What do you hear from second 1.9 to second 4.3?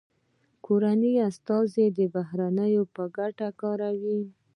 د بهرنیانو په ګټه کار کوي